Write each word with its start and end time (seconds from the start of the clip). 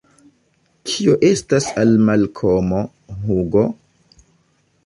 Kio 0.91 1.17
estas 1.27 1.69
al 1.83 1.93
Malkomo, 2.09 2.81
Hugo? 3.27 3.67